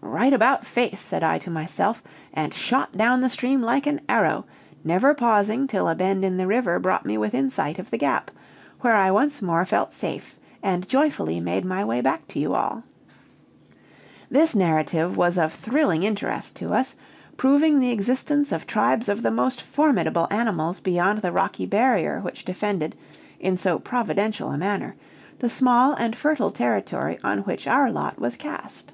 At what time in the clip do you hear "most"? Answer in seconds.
19.32-19.60